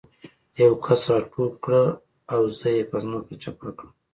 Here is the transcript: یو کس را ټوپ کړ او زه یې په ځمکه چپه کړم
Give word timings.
یو 0.61 0.73
کس 0.85 1.01
را 1.09 1.17
ټوپ 1.31 1.53
کړ 1.63 1.73
او 2.33 2.41
زه 2.57 2.67
یې 2.75 2.83
په 2.89 2.97
ځمکه 3.03 3.33
چپه 3.41 3.69
کړم 3.77 3.89